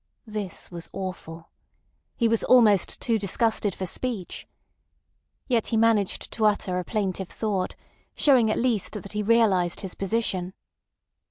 [0.25, 1.51] This was awful.
[2.15, 4.47] He was almost too disgusted for speech.
[5.47, 7.75] Yet he managed to utter a plaintive thought,
[8.15, 10.53] showing at least that he realised his position.